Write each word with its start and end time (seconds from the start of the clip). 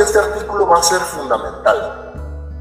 Este 0.00 0.18
artículo 0.18 0.66
va 0.66 0.78
a 0.78 0.82
ser 0.82 1.00
fundamental. 1.00 2.12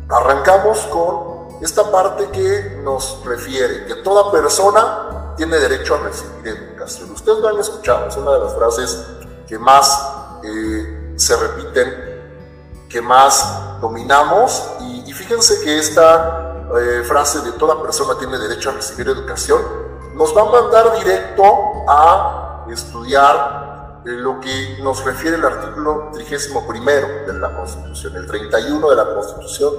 Arrancamos 0.09 0.79
con 0.87 1.57
esta 1.61 1.89
parte 1.89 2.27
que 2.31 2.81
nos 2.83 3.23
refiere 3.23 3.85
que 3.85 3.95
toda 3.95 4.29
persona 4.29 5.33
tiene 5.37 5.57
derecho 5.57 5.95
a 5.95 5.99
recibir 5.99 6.47
educación. 6.47 7.11
Ustedes 7.11 7.39
lo 7.39 7.47
han 7.47 7.59
escuchado, 7.59 8.07
es 8.07 8.17
una 8.17 8.31
de 8.31 8.39
las 8.39 8.55
frases 8.55 9.05
que 9.47 9.57
más 9.57 9.99
eh, 10.43 11.13
se 11.15 11.37
repiten, 11.37 12.87
que 12.89 13.01
más 13.01 13.79
dominamos. 13.79 14.71
Y, 14.81 15.13
fíjense 15.13 15.61
que 15.63 15.79
esta 15.79 16.67
eh, 16.77 17.03
frase 17.07 17.39
de 17.39 17.53
toda 17.53 17.81
persona 17.81 18.17
tiene 18.17 18.37
derecho 18.37 18.69
a 18.69 18.73
recibir 18.73 19.07
educación 19.07 19.89
nos 20.19 20.35
va 20.35 20.41
a 20.41 20.45
mandar 20.45 20.99
directo 20.99 21.43
a 21.87 22.65
estudiar 22.69 23.68
lo 24.05 24.39
que 24.39 24.79
nos 24.81 25.03
refiere 25.03 25.35
el 25.37 25.45
artículo 25.45 26.09
31 26.13 27.25
de 27.27 27.33
la 27.33 27.55
Constitución. 27.55 28.15
El 28.15 28.27
31 28.27 28.89
de 28.89 28.95
la 28.95 29.13
Constitución 29.13 29.73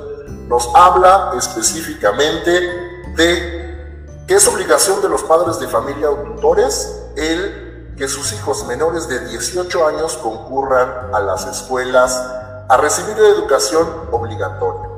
nos 0.48 0.68
habla 0.74 1.32
específicamente 1.36 2.50
de 3.16 4.24
que 4.26 4.34
es 4.34 4.46
obligación 4.46 5.00
de 5.00 5.08
los 5.08 5.22
padres 5.22 5.58
de 5.58 5.68
familia 5.68 6.10
o 6.10 6.16
tutores 6.16 7.02
el 7.16 7.94
que 7.96 8.08
sus 8.08 8.32
hijos 8.32 8.66
menores 8.66 9.08
de 9.08 9.26
18 9.26 9.86
años 9.86 10.16
concurran 10.18 11.14
a 11.14 11.20
las 11.20 11.46
escuelas 11.46 12.16
a 12.68 12.76
recibir 12.76 13.18
educación 13.18 13.86
obligatoria. 14.10 14.88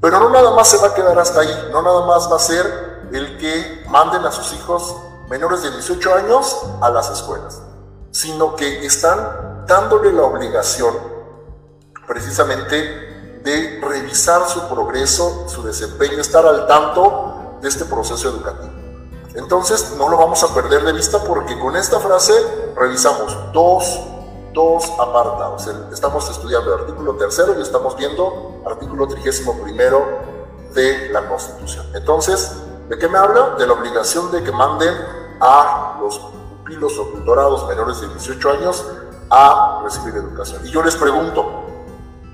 Pero 0.00 0.20
no 0.20 0.30
nada 0.30 0.52
más 0.52 0.68
se 0.68 0.76
va 0.78 0.88
a 0.88 0.94
quedar 0.94 1.18
hasta 1.18 1.40
ahí, 1.40 1.68
no 1.72 1.82
nada 1.82 2.06
más 2.06 2.30
va 2.30 2.36
a 2.36 2.40
ser 2.40 3.08
el 3.12 3.38
que 3.38 3.84
manden 3.88 4.24
a 4.24 4.30
sus 4.30 4.52
hijos 4.52 4.94
menores 5.28 5.62
de 5.62 5.70
18 5.70 6.14
años 6.14 6.62
a 6.80 6.90
las 6.90 7.10
escuelas 7.10 7.60
sino 8.16 8.56
que 8.56 8.86
están 8.86 9.66
dándole 9.66 10.10
la 10.10 10.22
obligación 10.22 10.94
precisamente 12.06 13.40
de 13.44 13.78
revisar 13.86 14.48
su 14.48 14.66
progreso, 14.68 15.46
su 15.48 15.62
desempeño, 15.62 16.18
estar 16.18 16.46
al 16.46 16.66
tanto 16.66 17.58
de 17.60 17.68
este 17.68 17.84
proceso 17.84 18.30
educativo. 18.30 18.72
Entonces 19.34 19.96
no 19.98 20.08
lo 20.08 20.16
vamos 20.16 20.42
a 20.42 20.54
perder 20.54 20.82
de 20.84 20.94
vista 20.94 21.22
porque 21.24 21.58
con 21.58 21.76
esta 21.76 22.00
frase 22.00 22.32
revisamos 22.74 23.36
dos, 23.52 24.00
dos 24.54 24.90
apartados. 24.98 25.66
Estamos 25.92 26.30
estudiando 26.30 26.72
el 26.72 26.80
artículo 26.80 27.16
tercero 27.16 27.54
y 27.58 27.60
estamos 27.60 27.98
viendo 27.98 28.62
artículo 28.64 29.06
trigésimo 29.08 29.60
primero 29.60 30.06
de 30.72 31.10
la 31.10 31.28
Constitución. 31.28 31.84
Entonces, 31.92 32.50
¿de 32.88 32.96
qué 32.96 33.08
me 33.08 33.18
habla? 33.18 33.56
De 33.58 33.66
la 33.66 33.74
obligación 33.74 34.32
de 34.32 34.42
que 34.42 34.52
manden 34.52 34.94
a 35.38 35.98
los 36.00 36.18
pupilos 36.66 36.98
o 36.98 37.04
tutorados 37.04 37.68
menores 37.68 38.00
de 38.00 38.08
18 38.08 38.50
años 38.50 38.84
a 39.30 39.82
recibir 39.84 40.16
educación. 40.16 40.66
Y 40.66 40.70
yo 40.70 40.82
les 40.82 40.96
pregunto, 40.96 41.64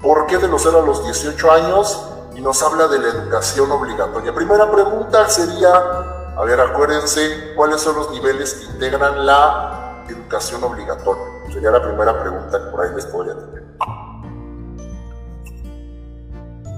¿por 0.03 0.27
qué 0.27 0.39
de 0.39 0.49
los 0.49 0.63
0 0.63 0.81
a 0.83 0.87
los 0.87 1.05
18 1.05 1.53
años 1.53 2.09
y 2.35 2.41
nos 2.41 2.63
habla 2.63 2.89
de 2.89 2.99
la 2.99 3.09
educación 3.09 3.71
obligatoria? 3.71 4.35
Primera 4.35 4.71
pregunta 4.71 5.29
sería, 5.29 5.71
a 6.37 6.45
ver, 6.45 6.61
acuérdense, 6.61 7.53
¿cuáles 7.55 7.83
son 7.83 7.97
los 7.97 8.11
niveles 8.11 8.55
que 8.55 8.65
integran 8.65 9.27
la 9.27 10.05
educación 10.09 10.65
obligatoria? 10.65 11.25
Sería 11.53 11.71
la 11.71 11.83
primera 11.83 12.19
pregunta 12.19 12.59
que 12.59 12.71
por 12.71 12.81
ahí 12.81 12.95
les 12.95 13.07
podría 13.07 13.35
tener. 13.35 13.63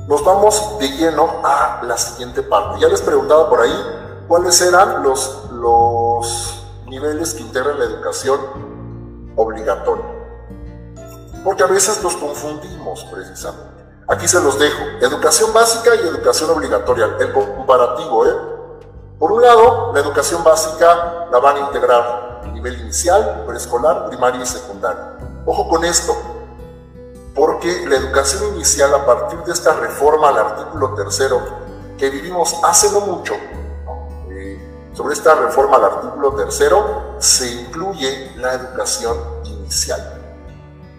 Nos 0.09 0.25
vamos 0.25 0.77
de 0.81 0.89
lleno 0.89 1.41
a 1.45 1.81
la 1.85 1.97
siguiente 1.97 2.43
parte. 2.43 2.81
Ya 2.81 2.89
les 2.89 3.01
preguntaba 3.01 3.49
por 3.49 3.61
ahí 3.61 4.25
cuáles 4.27 4.61
eran 4.61 5.03
los, 5.03 5.51
los 5.53 6.64
niveles 6.95 7.35
que 7.35 7.43
integran 7.43 7.79
la 7.79 7.87
educación 7.87 8.39
obligatoria. 9.37 10.05
Porque 11.43 11.63
a 11.63 11.67
veces 11.67 12.03
los 12.03 12.17
confundimos 12.17 13.05
precisamente. 13.13 13.85
Aquí 14.09 14.29
se 14.29 14.41
los 14.41 14.59
dejo. 14.59 14.83
Educación 15.01 15.53
básica 15.53 15.95
y 15.95 16.07
educación 16.07 16.51
obligatoria. 16.51 17.17
El 17.19 17.33
comparativo, 17.33 18.27
¿eh? 18.27 18.35
Por 19.19 19.33
un 19.33 19.43
lado, 19.43 19.93
la 19.93 20.01
educación 20.01 20.45
básica 20.45 21.29
la 21.31 21.39
van 21.39 21.57
a 21.57 21.61
integrar 21.61 22.43
nivel 22.53 22.81
inicial, 22.81 23.45
preescolar, 23.47 24.07
primaria 24.09 24.43
y 24.43 24.47
secundaria. 24.47 25.19
Ojo 25.45 25.69
con 25.69 25.85
esto, 25.85 26.17
porque 27.35 27.87
la 27.89 27.97
educación 27.97 28.55
inicial 28.55 28.95
a 28.95 29.05
partir 29.05 29.39
de 29.41 29.53
esta 29.53 29.75
reforma 29.75 30.29
al 30.29 30.39
artículo 30.39 30.95
tercero 30.95 31.43
que 31.99 32.09
vivimos 32.09 32.55
hace 32.63 32.91
no 32.93 33.01
mucho, 33.01 33.35
sobre 34.95 35.15
esta 35.15 35.35
reforma 35.35 35.77
al 35.77 35.85
artículo 35.85 36.35
tercero 36.35 37.17
se 37.19 37.51
incluye 37.51 38.33
la 38.37 38.55
educación 38.55 39.17
inicial. 39.45 40.23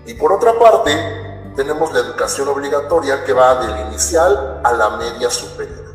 Y 0.05 0.13
por 0.15 0.33
otra 0.33 0.59
parte, 0.59 1.51
tenemos 1.55 1.93
la 1.93 2.01
educación 2.01 2.49
obligatoria 2.49 3.23
que 3.23 3.31
va 3.31 3.55
del 3.55 3.87
inicial 3.87 4.59
a 4.63 4.73
la 4.73 4.97
media 4.97 5.29
superior. 5.29 5.85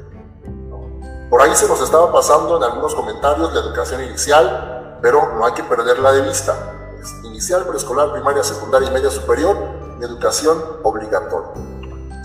Por 1.28 1.42
ahí 1.42 1.54
se 1.54 1.68
nos 1.68 1.80
estaba 1.82 2.10
pasando 2.10 2.56
en 2.56 2.64
algunos 2.64 2.94
comentarios 2.94 3.52
la 3.52 3.60
educación 3.60 4.02
inicial, 4.02 4.98
pero 5.02 5.34
no 5.36 5.44
hay 5.44 5.52
que 5.52 5.62
perderla 5.62 6.12
de 6.12 6.22
vista. 6.22 6.56
Es 7.00 7.12
inicial, 7.24 7.66
preescolar, 7.66 8.12
primaria, 8.12 8.42
secundaria 8.42 8.88
y 8.88 8.92
media 8.92 9.10
superior, 9.10 9.56
educación 10.00 10.58
obligatoria. 10.82 11.79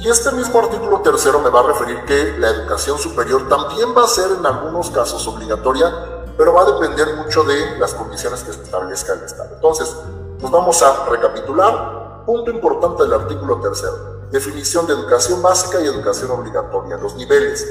Y 0.06 0.10
este 0.10 0.32
mismo 0.34 0.60
artículo 0.60 1.02
tercero 1.02 1.40
me 1.40 1.50
va 1.50 1.62
a 1.62 1.64
referir 1.64 2.06
que 2.06 2.38
la 2.38 2.50
educación 2.50 3.00
superior 3.00 3.50
también 3.50 3.90
va 3.98 4.04
a 4.04 4.08
ser 4.08 4.34
en 4.38 4.46
algunos 4.46 4.92
casos 4.92 5.28
obligatoria, 5.28 5.92
pero 6.38 6.54
va 6.54 6.62
a 6.62 6.66
depender 6.66 7.16
mucho 7.16 7.44
de 7.44 7.80
las 7.80 7.96
condiciones 7.96 8.44
que 8.44 8.52
establezca 8.52 9.14
el 9.14 9.24
Estado. 9.24 9.56
Entonces, 9.56 9.96
nos 10.40 10.52
vamos 10.52 10.80
a 10.84 11.06
recapitular. 11.06 12.24
Punto 12.24 12.52
importante 12.52 13.02
del 13.02 13.14
artículo 13.14 13.60
tercero. 13.60 14.28
Definición 14.30 14.86
de 14.86 14.94
educación 14.94 15.42
básica 15.42 15.82
y 15.82 15.88
educación 15.88 16.30
obligatoria, 16.30 16.98
los 16.98 17.16
niveles. 17.16 17.68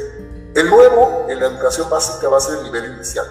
El 0.56 0.68
nuevo 0.70 1.26
en 1.28 1.38
la 1.38 1.46
educación 1.46 1.88
básica 1.88 2.28
va 2.28 2.38
a 2.38 2.40
ser 2.40 2.58
el 2.58 2.64
nivel 2.64 2.96
inicial 2.96 3.26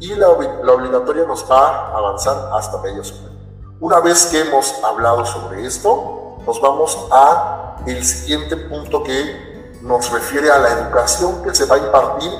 y 0.00 0.14
la, 0.14 0.30
obligatoria 0.30 1.26
nos 1.26 1.44
va 1.50 1.88
a 1.90 1.98
avanzar 1.98 2.48
hasta 2.54 2.78
medio 2.78 3.04
superior. 3.04 3.38
Una 3.78 4.00
vez 4.00 4.24
que 4.24 4.40
hemos 4.40 4.82
hablado 4.82 5.26
sobre 5.26 5.66
esto, 5.66 6.38
nos 6.46 6.58
vamos 6.62 6.96
a 7.10 7.59
el 7.86 8.04
siguiente 8.04 8.56
punto 8.56 9.02
que 9.02 9.78
nos 9.82 10.10
refiere 10.10 10.50
a 10.50 10.58
la 10.58 10.68
educación 10.72 11.42
que 11.42 11.54
se 11.54 11.64
va 11.64 11.76
a 11.76 11.78
impartir 11.78 12.30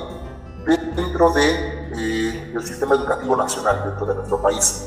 dentro 0.94 1.30
de, 1.30 1.90
eh, 1.96 2.50
del 2.52 2.66
sistema 2.66 2.94
educativo 2.94 3.36
nacional, 3.36 3.82
dentro 3.84 4.06
de 4.06 4.14
nuestro 4.14 4.40
país. 4.42 4.86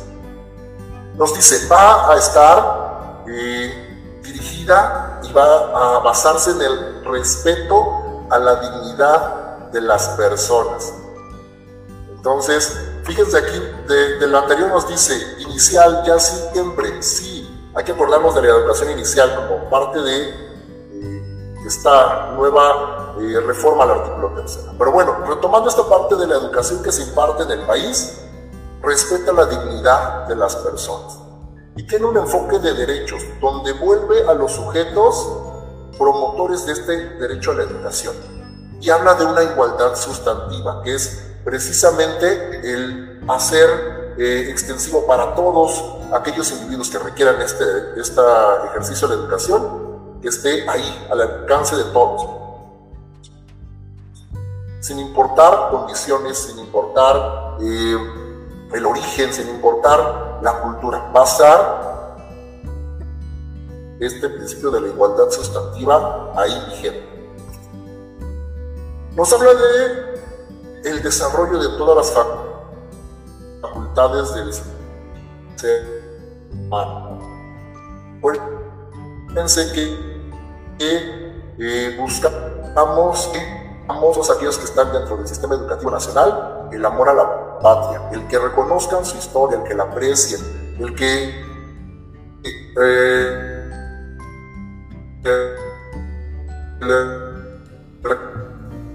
Nos 1.16 1.34
dice, 1.36 1.68
va 1.68 2.12
a 2.12 2.18
estar 2.18 3.24
eh, 3.28 4.20
dirigida 4.24 5.20
y 5.24 5.32
va 5.34 5.98
a 5.98 6.00
basarse 6.00 6.52
en 6.52 6.62
el 6.62 7.06
respeto 7.06 8.26
a 8.30 8.40
la 8.40 8.56
dignidad 8.56 9.70
de 9.72 9.82
las 9.82 10.10
personas. 10.10 10.94
Entonces, 12.16 12.80
fíjense 13.04 13.38
aquí, 13.38 13.60
de, 13.88 14.28
lo 14.28 14.40
anterior 14.40 14.70
nos 14.70 14.88
dice, 14.88 15.14
inicial 15.40 16.04
ya 16.06 16.18
siempre, 16.20 17.02
sí, 17.04 17.43
hay 17.76 17.84
que 17.84 17.92
acordarnos 17.92 18.36
de 18.36 18.42
la 18.42 18.50
educación 18.50 18.92
inicial 18.92 19.36
como 19.36 19.70
parte 19.70 20.00
de 20.00 20.54
esta 21.66 22.32
nueva 22.36 23.16
eh, 23.20 23.40
reforma 23.40 23.84
al 23.84 23.92
artículo 23.92 24.34
tercero. 24.36 24.74
Pero 24.78 24.92
bueno, 24.92 25.18
retomando 25.26 25.70
esta 25.70 25.88
parte 25.88 26.16
de 26.16 26.28
la 26.28 26.36
educación 26.36 26.84
que 26.84 26.92
se 26.92 27.04
imparte 27.04 27.44
en 27.44 27.52
el 27.52 27.62
país, 27.62 28.22
respeta 28.82 29.32
la 29.32 29.46
dignidad 29.46 30.28
de 30.28 30.36
las 30.36 30.56
personas 30.58 31.20
y 31.76 31.84
tiene 31.88 32.06
un 32.06 32.18
enfoque 32.18 32.60
de 32.60 32.74
derechos 32.74 33.22
donde 33.42 33.72
vuelve 33.74 34.28
a 34.28 34.34
los 34.34 34.52
sujetos 34.52 35.28
promotores 35.98 36.66
de 36.66 36.74
este 36.74 36.98
derecho 37.18 37.52
a 37.52 37.56
la 37.56 37.64
educación 37.64 38.16
y 38.80 38.90
habla 38.90 39.14
de 39.16 39.26
una 39.26 39.44
igualdad 39.44 39.96
sustantiva, 39.96 40.82
que 40.84 40.96
es 40.96 41.24
precisamente 41.46 42.60
el 42.64 43.22
hacer 43.30 43.93
eh, 44.18 44.48
extensivo 44.50 45.06
para 45.06 45.36
todos 45.36 45.84
aquellos 46.14 46.52
individuos 46.52 46.90
que 46.90 47.00
requieran 47.00 47.42
este, 47.42 47.64
este 47.98 48.22
ejercicio 48.70 49.08
de 49.08 49.16
educación 49.16 50.20
que 50.22 50.30
esté 50.30 50.70
ahí 50.70 51.08
al 51.12 51.22
alcance 51.22 51.76
de 51.76 51.84
todos. 51.86 52.30
Sin 54.80 55.00
importar 55.00 55.70
condiciones, 55.72 56.38
sin 56.38 56.60
importar 56.60 57.58
eh, 57.62 57.98
el 58.74 58.86
origen, 58.86 59.34
sin 59.34 59.50
importar 59.50 60.40
la 60.42 60.62
cultura. 60.62 61.12
Estar 61.24 62.18
este 64.00 64.30
principio 64.30 64.72
de 64.72 64.82
la 64.82 64.88
igualdad 64.88 65.30
sustantiva 65.30 66.34
ahí 66.36 66.66
vigente. 66.70 67.14
Nos 69.16 69.32
habla 69.32 69.54
de 69.54 70.90
el 70.90 71.02
desarrollo 71.02 71.60
de 71.60 71.78
todas 71.78 71.96
las 71.96 72.12
facultades 72.12 72.43
del 73.96 74.54
ser 75.56 75.84
humano. 76.52 77.20
Pensé 79.34 79.72
que 79.74 80.14
que 80.78 81.44
eh, 81.60 81.98
buscamos 82.00 83.32
todos 83.88 84.32
aquellos 84.32 84.58
que 84.58 84.66
están 84.66 84.92
dentro 84.92 85.18
del 85.18 85.28
sistema 85.28 85.56
educativo 85.56 85.92
nacional 85.92 86.70
el 86.72 86.86
amor 86.86 87.10
a 87.10 87.14
la 87.14 87.60
patria, 87.60 88.10
el 88.12 88.28
que 88.28 88.40
reconozcan 88.40 89.06
su 89.06 89.18
historia, 89.18 89.60
el 89.60 89.64
que 89.64 89.76
la 89.76 89.84
aprecien, 89.84 90.42
el 90.80 90.96
que 90.96 91.46
eh, 92.82 93.64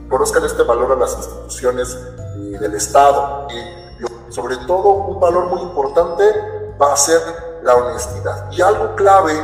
conozcan 0.08 0.44
este 0.44 0.62
valor 0.64 0.92
a 0.92 0.96
las 0.96 1.16
instituciones 1.16 1.94
eh, 1.94 2.58
del 2.58 2.74
Estado. 2.74 3.46
Y 3.50 3.87
sobre 4.30 4.56
todo, 4.58 4.90
un 4.90 5.20
valor 5.20 5.46
muy 5.46 5.62
importante 5.62 6.24
va 6.80 6.92
a 6.92 6.96
ser 6.96 7.20
la 7.62 7.74
honestidad. 7.74 8.50
Y 8.52 8.60
algo 8.62 8.94
clave 8.94 9.34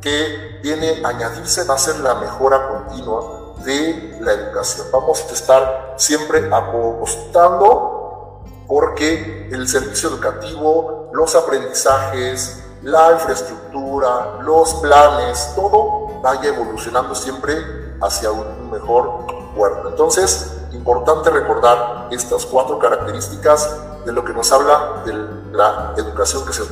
que 0.00 0.60
viene 0.62 1.02
a 1.04 1.08
añadirse 1.08 1.64
va 1.64 1.74
a 1.74 1.78
ser 1.78 1.98
la 2.00 2.14
mejora 2.14 2.68
continua 2.68 3.54
de 3.64 4.18
la 4.20 4.32
educación. 4.32 4.86
Vamos 4.92 5.24
a 5.28 5.32
estar 5.32 5.94
siempre 5.96 6.48
apostando 6.52 8.42
porque 8.66 9.48
el 9.50 9.68
servicio 9.68 10.08
educativo, 10.08 11.10
los 11.12 11.34
aprendizajes, 11.34 12.64
la 12.82 13.12
infraestructura, 13.12 14.38
los 14.40 14.74
planes, 14.74 15.52
todo 15.54 16.20
vaya 16.22 16.48
evolucionando 16.48 17.14
siempre 17.14 17.54
hacia 18.00 18.30
un 18.30 18.70
mejor 18.70 19.26
puerto. 19.54 19.88
Entonces, 19.88 20.52
importante 20.72 21.30
recordar 21.30 22.08
estas 22.10 22.46
cuatro 22.46 22.78
características 22.78 23.76
de 24.04 24.12
lo 24.12 24.24
que 24.24 24.32
nos 24.32 24.50
habla 24.52 25.02
de 25.04 25.12
la 25.52 25.94
educación 25.96 26.44
que 26.46 26.52
se 26.52 26.62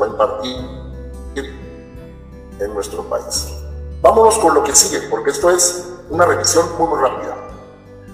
va 0.00 0.06
a 0.06 0.08
impartir 0.08 0.84
en 2.60 2.74
nuestro 2.74 3.02
país. 3.04 3.48
Vámonos 4.00 4.38
con 4.38 4.54
lo 4.54 4.62
que 4.62 4.74
sigue, 4.74 5.08
porque 5.08 5.30
esto 5.30 5.50
es 5.50 5.88
una 6.10 6.26
revisión 6.26 6.66
muy, 6.78 6.98
rápida. 6.98 7.36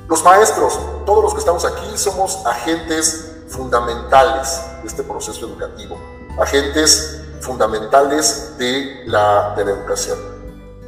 Los 0.08 0.24
maestros, 0.24 0.78
todos 1.04 1.22
los 1.22 1.32
que 1.34 1.40
estamos 1.40 1.64
aquí, 1.64 1.96
somos 1.96 2.44
agentes 2.46 3.32
fundamentales 3.48 4.62
de 4.82 4.88
este 4.88 5.02
proceso 5.02 5.46
educativo, 5.46 5.98
agentes 6.40 7.22
fundamentales 7.40 8.56
de 8.58 9.02
la, 9.06 9.54
de 9.56 9.64
la 9.64 9.70
educación. 9.72 10.18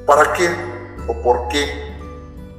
¿Para 0.06 0.32
qué 0.32 0.48
o 1.08 1.22
por 1.22 1.48
qué 1.48 1.91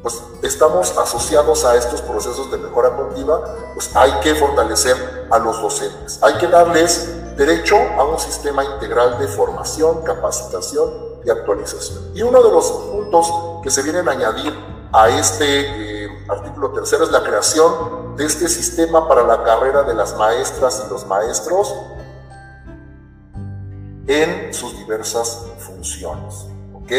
pues 0.03 0.21
estamos 0.41 0.95
asociados 0.97 1.63
a 1.63 1.75
estos 1.77 2.01
procesos 2.01 2.51
de 2.51 2.57
mejora 2.57 2.95
continua, 2.95 3.41
pues 3.73 3.95
hay 3.95 4.11
que 4.19 4.35
fortalecer 4.35 5.27
a 5.31 5.39
los 5.39 5.61
docentes. 5.61 6.21
Hay 6.21 6.37
que 6.37 6.47
darles 6.47 7.37
derecho 7.37 7.77
a 7.97 8.03
un 8.03 8.19
sistema 8.19 8.65
integral 8.65 9.17
de 9.17 9.27
formación, 9.29 10.03
capacitación 10.03 10.91
y 11.23 11.29
actualización. 11.29 12.11
Y 12.13 12.21
uno 12.21 12.43
de 12.43 12.51
los 12.51 12.69
puntos 12.69 13.31
que 13.63 13.71
se 13.71 13.81
vienen 13.81 14.09
a 14.09 14.11
añadir 14.11 14.53
a 14.91 15.07
este 15.09 16.03
eh, 16.05 16.25
artículo 16.27 16.71
tercero 16.71 17.05
es 17.05 17.11
la 17.11 17.23
creación 17.23 18.17
de 18.17 18.25
este 18.25 18.49
sistema 18.49 19.07
para 19.07 19.23
la 19.23 19.41
carrera 19.41 19.83
de 19.83 19.95
las 19.95 20.17
maestras 20.17 20.83
y 20.85 20.91
los 20.91 21.07
maestros 21.07 21.73
en 24.05 24.53
sus 24.53 24.77
diversas 24.77 25.45
funciones. 25.59 26.45
¿Ok? 26.73 26.91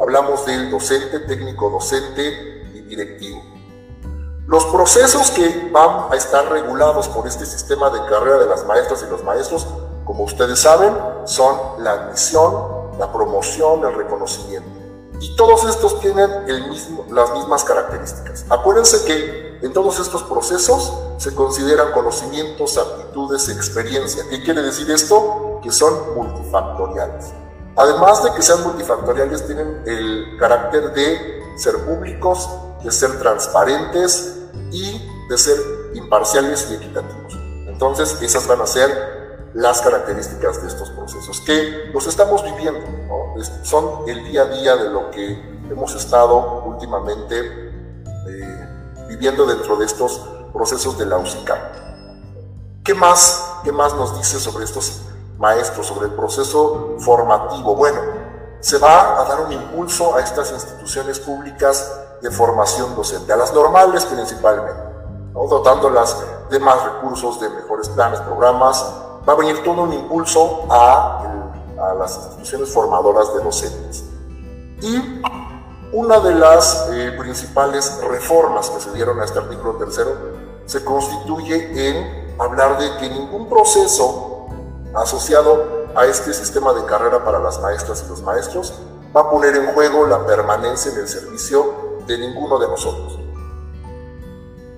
Hablamos 0.00 0.46
del 0.46 0.70
docente, 0.70 1.18
técnico 1.20 1.70
docente 1.70 2.62
y 2.72 2.82
directivo. 2.82 3.42
Los 4.46 4.64
procesos 4.66 5.32
que 5.32 5.70
van 5.72 6.12
a 6.12 6.14
estar 6.14 6.48
regulados 6.48 7.08
por 7.08 7.26
este 7.26 7.44
sistema 7.44 7.90
de 7.90 7.98
carrera 8.08 8.38
de 8.38 8.46
las 8.46 8.64
maestras 8.64 9.04
y 9.04 9.10
los 9.10 9.24
maestros, 9.24 9.66
como 10.04 10.22
ustedes 10.22 10.60
saben, 10.60 10.96
son 11.24 11.82
la 11.82 11.92
admisión, 11.94 12.96
la 12.96 13.12
promoción, 13.12 13.84
el 13.84 13.94
reconocimiento. 13.94 14.70
Y 15.20 15.34
todos 15.34 15.64
estos 15.64 16.00
tienen 16.00 16.30
las 17.10 17.32
mismas 17.32 17.64
características. 17.64 18.46
Acuérdense 18.48 19.04
que 19.04 19.58
en 19.62 19.72
todos 19.72 19.98
estos 19.98 20.22
procesos 20.22 20.96
se 21.16 21.34
consideran 21.34 21.90
conocimientos, 21.90 22.78
aptitudes, 22.78 23.48
experiencia. 23.48 24.22
¿Qué 24.30 24.44
quiere 24.44 24.62
decir 24.62 24.88
esto? 24.92 25.58
Que 25.60 25.72
son 25.72 26.14
multifactoriales. 26.14 27.32
Además 27.78 28.24
de 28.24 28.32
que 28.32 28.42
sean 28.42 28.64
multifactoriales, 28.64 29.46
tienen 29.46 29.82
el 29.86 30.36
carácter 30.36 30.92
de 30.92 31.42
ser 31.56 31.76
públicos, 31.84 32.50
de 32.82 32.90
ser 32.90 33.18
transparentes 33.20 34.36
y 34.72 35.08
de 35.28 35.38
ser 35.38 35.56
imparciales 35.94 36.68
y 36.72 36.74
equitativos. 36.74 37.38
Entonces, 37.68 38.20
esas 38.20 38.48
van 38.48 38.60
a 38.62 38.66
ser 38.66 39.50
las 39.54 39.80
características 39.80 40.60
de 40.60 40.68
estos 40.68 40.90
procesos 40.90 41.40
que 41.42 41.90
los 41.94 42.06
estamos 42.08 42.42
viviendo, 42.42 42.80
son 43.62 44.08
el 44.08 44.24
día 44.24 44.42
a 44.42 44.46
día 44.46 44.76
de 44.76 44.90
lo 44.90 45.10
que 45.12 45.32
hemos 45.70 45.94
estado 45.94 46.64
últimamente 46.64 47.70
eh, 48.28 49.06
viviendo 49.08 49.46
dentro 49.46 49.76
de 49.76 49.86
estos 49.86 50.20
procesos 50.52 50.98
de 50.98 51.06
la 51.06 51.18
UCICA. 51.18 51.72
¿Qué 52.82 52.94
más, 52.94 53.60
¿Qué 53.62 53.70
más 53.70 53.94
nos 53.94 54.16
dice 54.18 54.40
sobre 54.40 54.64
estos 54.64 55.02
maestros, 55.38 55.86
sobre 55.86 56.06
el 56.06 56.14
proceso 56.14 56.96
formativo. 56.98 57.74
Bueno, 57.74 58.00
se 58.60 58.78
va 58.78 59.20
a 59.20 59.24
dar 59.24 59.40
un 59.42 59.52
impulso 59.52 60.16
a 60.16 60.20
estas 60.20 60.50
instituciones 60.52 61.20
públicas 61.20 61.92
de 62.20 62.30
formación 62.30 62.94
docente, 62.96 63.32
a 63.32 63.36
las 63.36 63.54
normales 63.54 64.04
principalmente, 64.04 64.82
dotándolas 65.32 66.16
de 66.50 66.58
más 66.58 66.82
recursos, 66.84 67.40
de 67.40 67.48
mejores 67.50 67.88
planes, 67.90 68.20
programas. 68.20 68.84
Va 69.28 69.34
a 69.34 69.36
venir 69.36 69.62
todo 69.62 69.82
un 69.82 69.92
impulso 69.92 70.66
a, 70.68 71.24
las 71.96 72.16
instituciones 72.16 72.70
formadoras 72.70 73.32
de 73.34 73.40
docentes. 73.40 74.04
Y 74.80 75.22
una 75.92 76.18
de 76.18 76.34
las 76.34 76.88
eh, 76.90 77.14
principales 77.16 78.00
reformas 78.02 78.68
que 78.68 78.80
se 78.80 78.92
dieron 78.92 79.20
a 79.20 79.24
este 79.24 79.38
artículo 79.38 79.74
tercero 79.74 80.10
se 80.66 80.84
constituye 80.84 81.88
en 81.88 82.36
hablar 82.40 82.78
de 82.78 82.96
que 82.98 83.08
ningún 83.08 83.48
proceso 83.48 84.27
asociado 84.94 85.86
a 85.94 86.06
este 86.06 86.32
sistema 86.32 86.72
de 86.72 86.84
carrera 86.84 87.24
para 87.24 87.38
las 87.38 87.60
maestras 87.60 88.04
y 88.06 88.08
los 88.08 88.22
maestros 88.22 88.74
va 89.14 89.22
a 89.22 89.30
poner 89.30 89.56
en 89.56 89.72
juego 89.72 90.06
la 90.06 90.24
permanencia 90.26 90.92
en 90.92 90.98
el 90.98 91.08
servicio 91.08 91.98
de 92.06 92.18
ninguno 92.18 92.58
de 92.58 92.68
nosotros. 92.68 93.18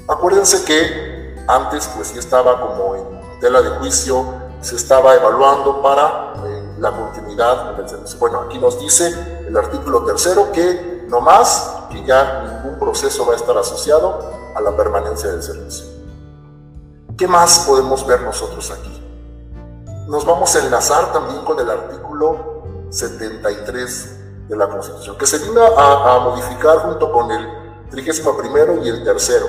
Acuérdense 0.09 0.65
que 0.65 1.37
antes 1.47 1.89
pues 1.97 2.13
ya 2.13 2.21
estaba 2.21 2.61
como 2.61 2.95
en 2.97 3.41
tela 3.41 3.63
de 3.63 3.71
juicio, 3.79 4.25
se 4.61 4.77
estaba 4.77 5.15
evaluando 5.15 5.83
para 5.83 6.35
eh, 6.47 6.75
la 6.79 6.91
continuidad 6.93 7.77
del 7.77 7.89
servicio. 7.89 8.19
Bueno, 8.19 8.41
aquí 8.41 8.59
nos 8.59 8.79
dice 8.79 9.45
el 9.47 9.57
artículo 9.57 10.05
tercero 10.05 10.53
que 10.53 11.05
no 11.09 11.21
más, 11.21 11.75
que 11.91 12.05
ya 12.05 12.63
ningún 12.63 12.79
proceso 12.79 13.27
va 13.27 13.33
a 13.33 13.37
estar 13.37 13.57
asociado 13.57 14.21
a 14.55 14.61
la 14.61 14.77
permanencia 14.77 15.31
del 15.31 15.43
servicio. 15.43 15.87
¿Qué 17.17 17.27
más 17.27 17.67
podemos 17.67 18.07
ver 18.07 18.23
nosotros 18.23 18.71
aquí? 18.71 19.10
Nos 20.11 20.27
vamos 20.27 20.57
a 20.57 20.59
enlazar 20.59 21.13
también 21.13 21.45
con 21.45 21.61
el 21.61 21.71
artículo 21.71 22.65
73 22.91 24.49
de 24.49 24.57
la 24.57 24.69
Constitución, 24.69 25.17
que 25.17 25.25
se 25.25 25.39
vino 25.39 25.63
a, 25.65 26.19
modificar 26.19 26.79
junto 26.79 27.13
con 27.13 27.31
el 27.31 27.47
31 27.93 28.85
y 28.85 28.89
el 28.89 29.05
tercero. 29.05 29.47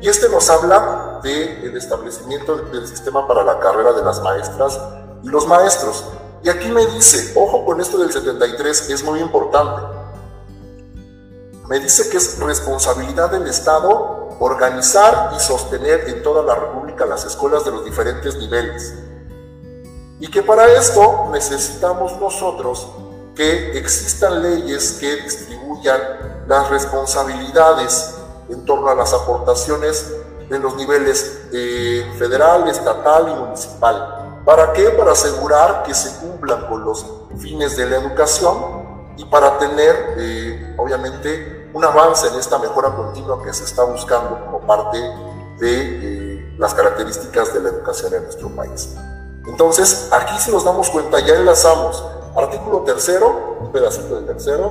Y 0.00 0.08
este 0.08 0.28
nos 0.28 0.50
habla 0.50 1.20
del 1.22 1.76
establecimiento 1.76 2.56
del 2.56 2.88
sistema 2.88 3.28
para 3.28 3.44
la 3.44 3.60
carrera 3.60 3.92
de 3.92 4.02
las 4.02 4.20
maestras 4.20 4.80
y 5.22 5.28
los 5.28 5.46
maestros. 5.46 6.04
Y 6.42 6.48
aquí 6.48 6.68
me 6.68 6.84
dice, 6.86 7.34
ojo 7.36 7.64
con 7.64 7.80
esto 7.80 7.96
del 7.98 8.10
73, 8.10 8.90
es 8.90 9.04
muy 9.04 9.20
importante. 9.20 9.82
Me 11.68 11.78
dice 11.78 12.10
que 12.10 12.16
es 12.16 12.40
responsabilidad 12.40 13.30
del 13.30 13.46
Estado 13.46 14.36
organizar 14.40 15.30
y 15.36 15.38
sostener 15.38 16.08
en 16.08 16.24
toda 16.24 16.42
la 16.42 16.56
República 16.56 17.06
las 17.06 17.24
escuelas 17.24 17.64
de 17.64 17.70
los 17.70 17.84
diferentes 17.84 18.36
niveles 18.38 19.01
y 20.22 20.28
que 20.28 20.40
para 20.40 20.70
esto 20.72 21.28
necesitamos 21.32 22.16
nosotros 22.20 22.86
que 23.34 23.76
existan 23.76 24.40
leyes 24.40 24.98
que 25.00 25.16
distribuyan 25.16 26.00
las 26.46 26.70
responsabilidades 26.70 28.14
en 28.48 28.64
torno 28.64 28.88
a 28.88 28.94
las 28.94 29.12
aportaciones 29.12 30.12
en 30.48 30.62
los 30.62 30.76
niveles 30.76 31.40
eh, 31.52 32.08
federal, 32.20 32.68
estatal 32.68 33.30
y 33.30 33.34
municipal. 33.34 34.42
¿Para 34.44 34.72
qué? 34.72 34.90
Para 34.90 35.10
asegurar 35.10 35.82
que 35.82 35.92
se 35.92 36.16
cumplan 36.20 36.68
con 36.68 36.84
los 36.84 37.04
fines 37.38 37.76
de 37.76 37.86
la 37.86 37.96
educación 37.96 39.16
y 39.16 39.24
para 39.24 39.58
tener, 39.58 40.14
eh, 40.18 40.76
obviamente, 40.78 41.68
un 41.74 41.84
avance 41.84 42.28
en 42.28 42.36
esta 42.36 42.58
mejora 42.60 42.94
continua 42.94 43.42
que 43.42 43.52
se 43.52 43.64
está 43.64 43.82
buscando 43.82 44.38
como 44.44 44.60
parte 44.60 44.98
de 45.58 45.72
eh, 45.72 46.54
las 46.58 46.74
características 46.74 47.52
de 47.54 47.60
la 47.60 47.70
educación 47.70 48.14
en 48.14 48.22
nuestro 48.22 48.48
país. 48.50 48.94
Entonces, 49.46 50.08
aquí 50.12 50.38
si 50.38 50.50
nos 50.52 50.64
damos 50.64 50.90
cuenta, 50.90 51.20
ya 51.20 51.34
enlazamos 51.34 52.04
artículo 52.36 52.80
tercero, 52.80 53.56
un 53.60 53.72
pedacito 53.72 54.14
del 54.16 54.26
tercero, 54.26 54.70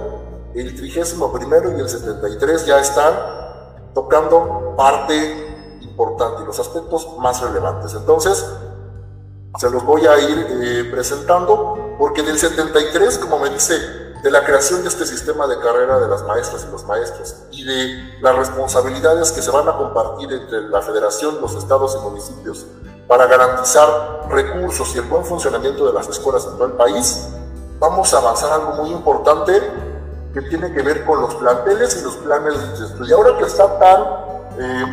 el 0.55 0.75
trigésimo 0.75 1.31
primero 1.31 1.77
y 1.77 1.79
el 1.79 1.87
73 1.87 2.65
ya 2.65 2.79
están 2.79 3.13
tocando 3.93 4.73
parte 4.77 5.79
importante 5.81 6.43
y 6.43 6.45
los 6.45 6.59
aspectos 6.59 7.17
más 7.19 7.41
relevantes. 7.41 7.93
Entonces, 7.93 8.45
se 9.57 9.69
los 9.69 9.83
voy 9.85 10.07
a 10.07 10.17
ir 10.17 10.47
eh, 10.49 10.89
presentando, 10.91 11.95
porque 11.99 12.23
del 12.23 12.37
73, 12.37 13.17
como 13.19 13.39
me 13.39 13.49
dice, 13.49 13.75
de 14.23 14.31
la 14.31 14.45
creación 14.45 14.83
de 14.83 14.89
este 14.89 15.05
sistema 15.05 15.47
de 15.47 15.59
carrera 15.59 15.99
de 15.99 16.07
las 16.07 16.23
maestras 16.23 16.65
y 16.67 16.71
los 16.71 16.85
maestros 16.85 17.35
y 17.51 17.63
de 17.65 18.19
las 18.21 18.35
responsabilidades 18.35 19.31
que 19.31 19.41
se 19.41 19.49
van 19.49 19.67
a 19.67 19.75
compartir 19.77 20.31
entre 20.31 20.69
la 20.69 20.81
federación, 20.81 21.41
los 21.41 21.55
estados 21.55 21.97
y 21.99 22.03
municipios 22.03 22.67
para 23.08 23.25
garantizar 23.25 24.27
recursos 24.29 24.96
y 24.96 25.00
el 25.00 25.05
buen 25.05 25.25
funcionamiento 25.25 25.86
de 25.86 25.93
las 25.93 26.08
escuelas 26.08 26.46
en 26.46 26.53
todo 26.53 26.65
el 26.65 26.74
país, 26.74 27.27
vamos 27.79 28.13
a 28.13 28.17
avanzar 28.17 28.53
algo 28.53 28.84
muy 28.84 28.91
importante 28.91 29.62
que 30.34 30.41
tiene 30.43 30.72
que 30.72 30.81
ver 30.81 31.05
con 31.05 31.22
los 31.22 31.36
planteles 31.36 31.98
y 31.98 32.03
los 32.03 32.15
planes 32.17 32.79
de 32.79 32.86
estudio. 32.86 33.17
Ahora 33.17 33.38
que 33.38 33.43
está 33.43 33.77
tan 33.79 34.01
eh, 34.60 34.86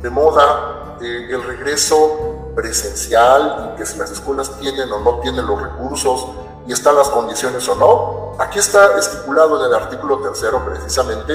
de 0.00 0.10
moda 0.10 0.96
eh, 1.00 1.28
el 1.30 1.42
regreso 1.44 2.52
presencial 2.54 3.72
y 3.72 3.78
que 3.78 3.86
si 3.86 3.98
las 3.98 4.10
escuelas 4.10 4.58
tienen 4.58 4.90
o 4.92 5.00
no 5.00 5.20
tienen 5.20 5.46
los 5.46 5.60
recursos 5.60 6.26
y 6.66 6.72
están 6.72 6.96
las 6.96 7.08
condiciones 7.08 7.68
o 7.68 7.74
no, 7.76 8.42
aquí 8.42 8.58
está 8.58 8.98
estipulado 8.98 9.60
en 9.60 9.66
el 9.66 9.74
artículo 9.74 10.18
tercero 10.18 10.64
precisamente 10.64 11.32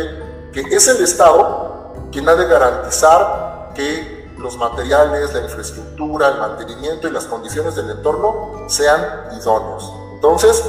que 0.52 0.62
es 0.62 0.88
el 0.88 1.04
Estado 1.04 1.94
quien 2.12 2.28
ha 2.30 2.36
de 2.36 2.46
garantizar 2.46 3.72
que 3.76 4.17
los 4.48 4.58
materiales, 4.58 5.34
la 5.34 5.42
infraestructura, 5.42 6.30
el 6.30 6.39
mantenimiento 6.39 7.10
y 7.10 7.12
las 7.12 7.25
condiciones 7.25 7.75
del 7.75 7.89
entorno 7.92 8.63
sean 8.68 9.25
idóneos. 9.38 9.92
Entonces, 10.13 10.63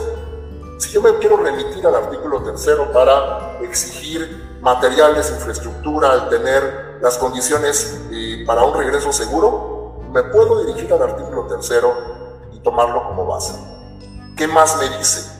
si 0.79 0.91
yo 0.91 1.01
me 1.01 1.17
quiero 1.19 1.37
remitir 1.37 1.87
al 1.87 1.95
artículo 1.95 2.43
tercero 2.43 2.93
para 2.93 3.57
exigir 3.61 4.59
materiales, 4.61 5.31
infraestructura, 5.31 6.11
al 6.11 6.29
tener 6.29 6.99
las 7.01 7.19
condiciones 7.19 8.01
eh, 8.11 8.43
para 8.45 8.65
un 8.65 8.77
regreso 8.77 9.13
seguro, 9.13 10.01
me 10.11 10.25
puedo 10.25 10.65
dirigir 10.65 10.93
al 10.93 11.03
artículo 11.03 11.47
tercero 11.47 11.95
y 12.53 12.59
tomarlo 12.59 13.05
como 13.05 13.27
base. 13.27 13.55
¿Qué 14.37 14.49
más 14.49 14.77
me 14.79 14.89
dice? 14.99 15.39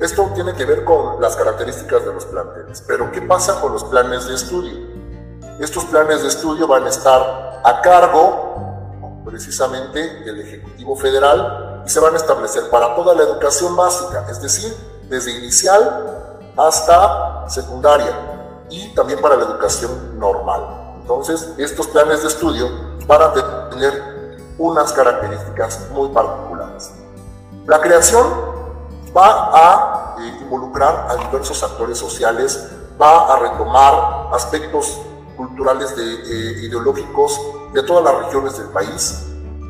Esto 0.00 0.28
tiene 0.34 0.52
que 0.54 0.64
ver 0.64 0.84
con 0.84 1.20
las 1.20 1.36
características 1.36 2.04
de 2.04 2.12
los 2.12 2.24
planteles, 2.24 2.82
pero 2.88 3.12
¿qué 3.12 3.22
pasa 3.22 3.60
con 3.60 3.72
los 3.72 3.84
planes 3.84 4.26
de 4.26 4.34
estudio? 4.34 4.98
Estos 5.60 5.84
planes 5.84 6.22
de 6.22 6.28
estudio 6.28 6.66
van 6.66 6.84
a 6.84 6.88
estar 6.88 7.47
a 7.64 7.80
cargo 7.80 9.22
precisamente 9.24 10.22
del 10.24 10.40
Ejecutivo 10.40 10.96
Federal 10.96 11.82
y 11.86 11.88
se 11.88 12.00
van 12.00 12.14
a 12.14 12.16
establecer 12.16 12.70
para 12.70 12.94
toda 12.94 13.14
la 13.14 13.22
educación 13.22 13.76
básica, 13.76 14.26
es 14.30 14.40
decir, 14.40 14.74
desde 15.08 15.32
inicial 15.32 16.34
hasta 16.56 17.48
secundaria 17.48 18.12
y 18.68 18.94
también 18.94 19.20
para 19.20 19.36
la 19.36 19.44
educación 19.44 20.18
normal. 20.18 20.96
Entonces, 21.00 21.54
estos 21.56 21.86
planes 21.88 22.22
de 22.22 22.28
estudio 22.28 22.68
van 23.06 23.22
a 23.22 23.68
tener 23.70 24.36
unas 24.58 24.92
características 24.92 25.88
muy 25.92 26.08
particulares. 26.10 26.92
La 27.66 27.80
creación 27.80 28.26
va 29.16 29.50
a 29.52 30.16
eh, 30.18 30.38
involucrar 30.42 31.06
a 31.08 31.16
diversos 31.16 31.62
actores 31.62 31.98
sociales, 31.98 32.68
va 33.00 33.32
a 33.34 33.38
retomar 33.38 34.28
aspectos 34.32 35.00
culturales 35.38 35.96
de, 35.96 36.04
eh, 36.04 36.64
ideológicos 36.66 37.40
de 37.72 37.82
todas 37.84 38.04
las 38.04 38.26
regiones 38.26 38.58
del 38.58 38.68
país, 38.68 39.24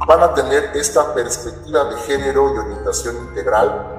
van 0.06 0.22
a 0.22 0.34
tener 0.34 0.70
esta 0.74 1.14
perspectiva 1.14 1.84
de 1.84 1.96
género 1.98 2.54
y 2.54 2.58
orientación 2.58 3.16
integral 3.28 3.94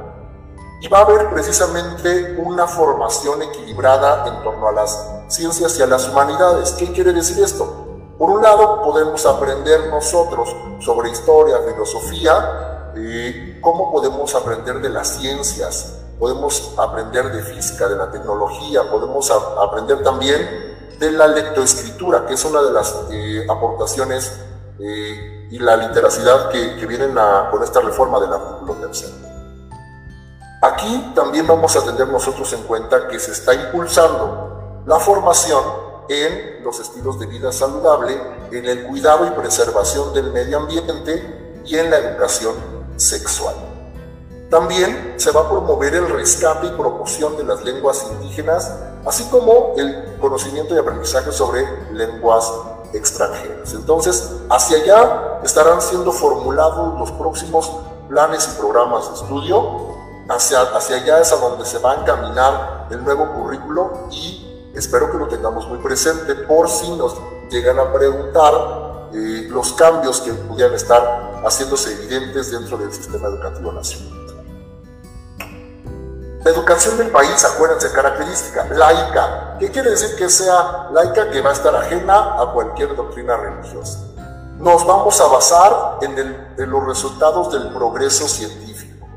y 0.82 0.88
va 0.88 1.00
a 1.00 1.02
haber 1.02 1.30
precisamente 1.30 2.38
una 2.44 2.66
formación 2.68 3.42
equilibrada 3.44 4.28
en 4.28 4.44
torno 4.44 4.68
a 4.68 4.72
las 4.72 5.08
ciencias 5.28 5.78
y 5.78 5.84
a 5.84 5.88
las 5.88 6.10
humanidades. 6.10 6.72
¿Qué 6.72 6.92
quiere 6.92 7.14
decir 7.14 7.42
esto? 7.44 7.86
Por 8.18 8.32
un 8.32 8.42
lado, 8.42 8.82
podemos 8.82 9.26
aprender 9.26 9.88
nosotros 9.90 10.56
sobre 10.80 11.10
historia, 11.10 11.58
filosofía, 11.72 12.92
cómo 13.62 13.92
podemos 13.92 14.34
aprender 14.36 14.82
de 14.82 14.90
las 14.90 15.08
ciencias, 15.20 16.00
podemos 16.18 16.74
aprender 16.78 17.32
de 17.32 17.44
física, 17.44 17.88
de 17.88 17.96
la 17.96 18.12
tecnología, 18.12 18.90
podemos 18.90 19.32
aprender 19.32 20.04
también 20.04 20.69
de 21.00 21.12
la 21.12 21.28
lectoescritura, 21.28 22.26
que 22.26 22.34
es 22.34 22.46
una 22.46 22.62
de 22.62 22.72
las 22.72 22.96
eh, 23.12 23.46
aportaciones 23.50 24.34
eh, 24.80 25.48
y 25.50 25.60
la 25.60 25.78
literacidad 25.78 26.50
que, 26.50 26.76
que 26.76 26.86
vienen 26.86 27.16
con 27.52 27.64
esta 27.64 27.80
reforma 27.80 28.20
del 28.20 28.34
artículo 28.34 28.74
tercero. 28.76 29.14
Aquí 30.62 31.12
también 31.16 31.48
vamos 31.48 31.76
a 31.78 31.86
tener 31.86 32.08
nosotros 32.08 32.52
en 32.54 32.64
cuenta 32.64 33.08
que 33.08 33.18
se 33.18 33.32
está 33.32 33.54
impulsando 33.54 34.84
la 34.86 35.00
formación 35.00 35.64
en 36.10 36.64
los 36.64 36.80
estilos 36.80 37.20
de 37.20 37.28
vida 37.28 37.52
saludable, 37.52 38.20
en 38.52 38.66
el 38.66 38.88
cuidado 38.88 39.26
y 39.26 39.32
preservación 39.32 40.14
del 40.14 40.32
medio 40.32 40.58
ambiente 40.58 41.62
y 41.66 41.78
en 41.78 41.90
la 41.90 41.98
educación 41.98 42.56
sexual. 42.98 43.69
También 44.50 45.14
se 45.18 45.32
va 45.32 45.42
a 45.42 45.50
promover 45.50 45.94
el 45.94 46.10
rescate 46.10 46.68
y 46.68 46.72
promoción 46.72 47.38
de 47.38 47.44
las 47.44 47.64
lenguas 47.64 48.08
indígenas, 48.12 48.72
así 49.06 49.24
como 49.26 49.74
el 49.78 50.18
conocimiento 50.20 50.74
y 50.74 50.80
aprendizaje 50.80 51.32
sobre 51.32 51.68
lenguas 51.94 52.52
extranjeras. 52.94 53.74
Entonces, 53.74 54.32
hacia 54.50 54.78
allá 54.78 55.40
estarán 55.44 55.82
siendo 55.82 56.12
formulados 56.12 57.00
los 57.00 57.12
próximos 57.12 57.72
planes 58.10 58.50
y 58.52 58.60
programas 58.60 59.08
de 59.10 59.16
estudio. 59.16 59.90
Hacia, 60.28 60.62
hacia 60.62 60.98
allá 60.98 61.22
es 61.22 61.32
a 61.32 61.38
donde 61.38 61.66
se 61.66 61.80
va 61.80 61.94
a 61.94 61.96
encaminar 62.02 62.88
el 62.92 63.04
nuevo 63.04 63.34
currículo 63.34 64.08
y 64.12 64.72
espero 64.76 65.12
que 65.12 65.18
lo 65.18 65.28
tengamos 65.28 65.68
muy 65.68 65.80
presente 65.80 66.36
por 66.36 66.70
si 66.70 66.90
nos 66.92 67.16
llegan 67.50 67.80
a 67.80 67.92
preguntar 67.92 69.10
eh, 69.14 69.48
los 69.50 69.74
cambios 69.74 70.22
que 70.22 70.32
pudieran 70.34 70.76
estar 70.76 71.42
haciéndose 71.44 71.94
evidentes 71.94 72.52
dentro 72.52 72.78
del 72.78 72.94
sistema 72.94 73.28
educativo 73.28 73.72
nacional. 73.72 74.29
La 76.44 76.52
educación 76.52 76.98
del 76.98 77.10
país, 77.10 77.44
acuérdense, 77.44 77.92
característica, 77.92 78.66
laica. 78.72 79.58
¿Qué 79.60 79.70
quiere 79.72 79.92
decir 79.92 80.16
que 80.16 80.30
sea 80.30 80.90
laica? 80.92 81.30
Que 81.30 81.42
va 81.42 81.50
a 81.50 81.54
estar 81.54 81.76
ajena 81.76 82.42
a 82.42 82.52
cualquier 82.54 82.96
doctrina 82.96 83.36
religiosa. 83.38 84.00
Nos 84.58 84.86
vamos 84.86 85.20
a 85.22 85.28
basar 85.28 86.00
en, 86.02 86.70
los 86.70 86.86
resultados 86.86 87.52
del 87.52 87.74
progreso 87.74 88.28
científico. 88.28 89.08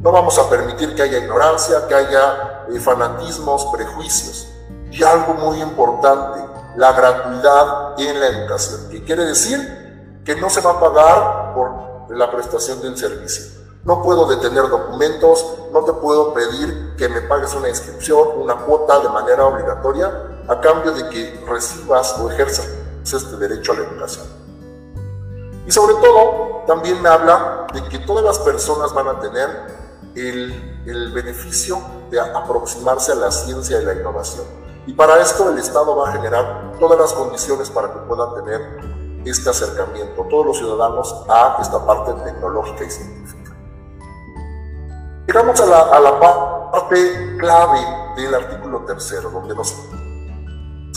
No 0.00 0.12
vamos 0.12 0.38
a 0.38 0.48
permitir 0.48 0.94
que 0.94 1.02
haya 1.02 1.18
ignorancia, 1.18 1.86
que 1.86 1.94
haya 1.94 2.66
eh, 2.70 2.80
fanatismos, 2.80 3.66
prejuicios. 3.66 4.48
Y 4.90 5.02
algo 5.02 5.34
muy 5.34 5.60
importante, 5.60 6.40
la 6.76 6.92
gratuidad 6.92 7.98
en 7.98 8.20
la 8.20 8.26
educación. 8.26 8.88
¿Qué 8.90 9.02
quiere 9.04 9.24
decir? 9.24 9.84
que 10.24 10.34
no 10.34 10.48
se 10.48 10.60
va 10.60 10.72
a 10.72 10.80
pagar 10.80 11.54
por 11.54 12.16
la 12.16 12.30
prestación 12.30 12.80
del 12.80 12.96
servicio. 12.96 13.44
No 13.84 14.02
puedo 14.02 14.26
detener 14.26 14.68
documentos, 14.68 15.44
no 15.70 15.84
te 15.84 15.92
puedo 15.92 16.32
pedir 16.32 16.94
que 16.96 17.08
me 17.08 17.20
pagues 17.20 17.54
una 17.54 17.68
inscripción, 17.68 18.28
una 18.36 18.56
cuota 18.56 19.00
de 19.00 19.10
manera 19.10 19.44
obligatoria 19.44 20.40
a 20.48 20.60
cambio 20.60 20.92
de 20.92 21.08
que 21.10 21.44
recibas 21.46 22.18
o 22.18 22.30
ejerzas 22.30 22.68
este 23.02 23.36
derecho 23.36 23.72
a 23.72 23.76
la 23.76 23.82
educación. 23.82 24.26
Y 25.66 25.70
sobre 25.70 25.94
todo, 25.96 26.64
también 26.66 27.02
me 27.02 27.08
habla 27.08 27.66
de 27.74 27.82
que 27.88 27.98
todas 27.98 28.24
las 28.24 28.38
personas 28.38 28.94
van 28.94 29.08
a 29.08 29.20
tener 29.20 29.48
el, 30.14 30.82
el 30.86 31.12
beneficio 31.12 31.78
de 32.10 32.20
aproximarse 32.20 33.12
a 33.12 33.16
la 33.16 33.30
ciencia 33.30 33.80
y 33.80 33.84
la 33.84 33.94
innovación. 33.94 34.46
Y 34.86 34.94
para 34.94 35.20
esto 35.20 35.50
el 35.50 35.58
Estado 35.58 35.94
va 35.96 36.08
a 36.08 36.12
generar 36.12 36.72
todas 36.78 36.98
las 36.98 37.12
condiciones 37.12 37.70
para 37.70 37.92
que 37.92 37.98
puedan 38.00 38.34
tener 38.34 39.20
este 39.24 39.50
acercamiento, 39.50 40.26
todos 40.30 40.46
los 40.46 40.58
ciudadanos, 40.58 41.24
a 41.28 41.58
esta 41.60 41.84
parte 41.84 42.12
tecnológica 42.24 42.84
y 42.84 42.90
científica. 42.90 43.43
Llegamos 45.26 45.58
a 45.58 46.00
la, 46.00 46.20
parte 46.70 47.36
clave 47.38 47.80
del 48.16 48.34
artículo 48.34 48.80
tercero, 48.80 49.30
donde 49.30 49.54
nos 49.54 49.74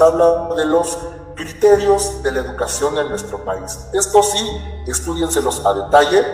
habla 0.01 0.53
de 0.53 0.65
los 0.65 0.97
criterios 1.35 2.21
de 2.23 2.33
la 2.33 2.41
educación 2.41 2.97
en 2.97 3.07
nuestro 3.07 3.39
país. 3.45 3.87
Estos 3.93 4.31
sí, 4.31 4.83
estudienselos 4.85 5.65
a 5.65 5.73
detalle, 5.73 6.25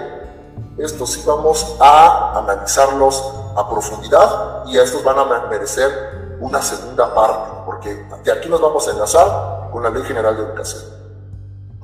estos 0.79 1.11
sí 1.11 1.23
vamos 1.25 1.75
a 1.79 2.39
analizarlos 2.39 3.23
a 3.55 3.69
profundidad 3.69 4.63
y 4.65 4.79
a 4.79 4.83
estos 4.83 5.03
van 5.03 5.19
a 5.19 5.25
merecer 5.47 6.37
una 6.39 6.63
segunda 6.63 7.13
parte, 7.13 7.61
porque 7.63 8.07
de 8.23 8.31
aquí 8.31 8.49
nos 8.49 8.59
vamos 8.59 8.87
a 8.87 8.91
enlazar 8.91 9.69
con 9.71 9.83
la 9.83 9.91
Ley 9.91 10.01
General 10.03 10.35
de 10.35 10.41
Educación. 10.41 10.81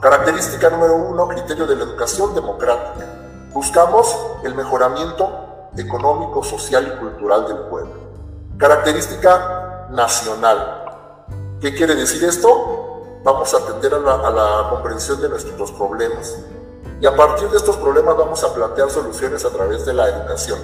Característica 0.02 0.72
número 0.72 0.96
uno, 0.96 1.28
criterio 1.28 1.68
de 1.68 1.76
la 1.76 1.84
educación 1.84 2.34
democrática. 2.34 3.06
Buscamos 3.54 4.18
el 4.44 4.56
mejoramiento 4.56 5.49
económico, 5.78 6.44
social 6.44 6.94
y 6.94 7.00
cultural 7.00 7.48
del 7.48 7.58
pueblo. 7.70 7.94
Característica 8.58 9.88
nacional. 9.90 11.28
¿Qué 11.62 11.74
quiere 11.74 11.96
decir 11.96 12.24
esto? 12.24 13.20
Vamos 13.24 13.54
a 13.54 13.58
atender 13.58 13.94
a 13.94 14.00
la, 14.00 14.14
a 14.16 14.32
la 14.32 14.70
comprensión 14.70 15.22
de 15.22 15.30
nuestros 15.30 15.72
problemas. 15.72 16.38
Y 17.02 17.06
a 17.06 17.16
partir 17.16 17.50
de 17.50 17.58
estos 17.58 17.78
problemas 17.78 18.18
vamos 18.18 18.44
a 18.44 18.54
plantear 18.54 18.90
soluciones 18.90 19.46
a 19.46 19.50
través 19.50 19.86
de 19.86 19.94
la 19.94 20.10
educación. 20.10 20.60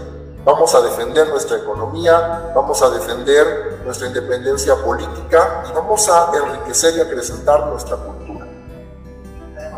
Vamos 0.46 0.76
a 0.76 0.82
defender 0.82 1.28
nuestra 1.30 1.58
economía, 1.58 2.52
vamos 2.54 2.80
a 2.84 2.92
defender 2.92 3.82
nuestra 3.84 4.08
independencia 4.08 4.76
política 4.76 5.64
y 5.68 5.74
vamos 5.74 6.08
a 6.08 6.32
enriquecer 6.36 6.96
y 6.98 7.02
acrecentar 7.02 7.66
nuestra 7.66 7.98
cultura. 7.98 8.46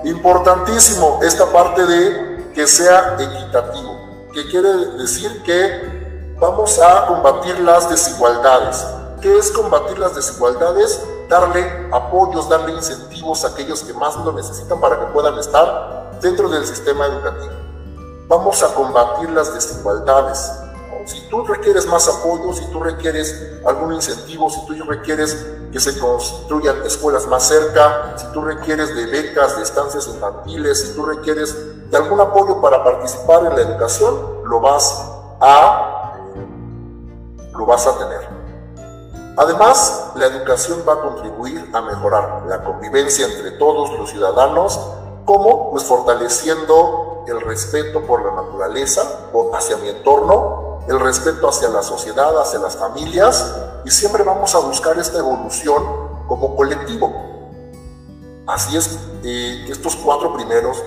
Importantísimo 0.03 1.19
esta 1.23 1.45
parte 1.45 1.85
de 1.85 2.51
que 2.53 2.67
sea 2.67 3.15
equitativo, 3.17 3.86
que 4.37 4.49
quiere 4.49 4.69
decir 4.97 5.41
que 5.41 6.35
vamos 6.39 6.77
a 6.79 7.07
combatir 7.07 7.59
las 7.61 7.89
desigualdades. 7.89 8.85
¿Qué 9.19 9.35
es 9.35 9.49
combatir 9.51 9.97
las 9.97 10.15
desigualdades? 10.15 11.01
darle 11.29 11.89
apoyos, 11.91 12.47
darle 12.47 12.73
incentivos 12.73 13.43
a 13.43 13.49
aquellos 13.49 13.83
que 13.83 13.93
más 13.93 14.15
lo 14.23 14.31
necesitan 14.31 14.79
para 14.79 14.99
que 14.99 15.05
puedan 15.07 15.37
estar 15.37 16.11
dentro 16.21 16.49
del 16.49 16.65
sistema 16.65 17.05
educativo. 17.05 17.51
Vamos 18.27 18.63
a 18.63 18.73
combatir 18.73 19.29
las 19.31 19.53
desigualdades. 19.53 20.51
Si 21.05 21.21
tú 21.29 21.43
requieres 21.45 21.85
más 21.85 22.07
apoyo, 22.07 22.53
si 22.53 22.65
tú 22.71 22.81
requieres 22.81 23.59
algún 23.65 23.93
incentivo, 23.93 24.49
si 24.49 24.65
tú 24.65 24.73
requieres 24.83 25.45
que 25.71 25.79
se 25.79 25.97
construyan 25.99 26.81
escuelas 26.85 27.27
más 27.27 27.47
cerca, 27.47 28.13
si 28.17 28.25
tú 28.33 28.41
requieres 28.41 28.93
de 28.95 29.05
becas, 29.05 29.55
de 29.57 29.63
estancias 29.63 30.07
infantiles, 30.07 30.81
si 30.81 30.95
tú 30.95 31.05
requieres 31.05 31.55
de 31.89 31.97
algún 31.97 32.19
apoyo 32.19 32.59
para 32.61 32.83
participar 32.83 33.45
en 33.45 33.55
la 33.55 33.61
educación, 33.61 34.43
lo 34.45 34.59
vas 34.59 35.09
a, 35.39 36.13
lo 37.53 37.65
vas 37.65 37.87
a 37.87 37.97
tener. 37.97 38.27
Además, 39.37 40.11
la 40.15 40.25
educación 40.25 40.83
va 40.87 40.93
a 40.93 41.01
contribuir 41.01 41.69
a 41.73 41.81
mejorar 41.81 42.43
la 42.47 42.63
convivencia 42.63 43.27
entre 43.27 43.51
todos 43.51 43.97
los 43.97 44.09
ciudadanos, 44.09 44.79
como 45.25 45.71
pues 45.71 45.83
fortaleciendo 45.83 47.23
el 47.27 47.41
respeto 47.41 48.01
por 48.01 48.25
la 48.25 48.41
naturaleza, 48.41 49.29
o 49.33 49.55
hacia 49.55 49.77
mi 49.77 49.89
entorno, 49.89 50.79
el 50.87 50.99
respeto 50.99 51.49
hacia 51.49 51.69
la 51.69 51.83
sociedad, 51.83 52.39
hacia 52.39 52.59
las 52.59 52.77
familias, 52.77 53.55
y 53.85 53.91
siempre 53.91 54.23
vamos 54.23 54.55
a 54.55 54.59
buscar 54.59 54.97
esta 54.97 55.19
evolución 55.19 55.83
como 56.27 56.55
colectivo. 56.55 57.13
Así 58.47 58.77
es, 58.77 58.97
eh, 59.23 59.67
estos 59.69 59.95
cuatro 59.97 60.33
primeros 60.33 60.81